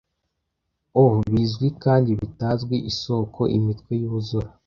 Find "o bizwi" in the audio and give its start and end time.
1.01-1.67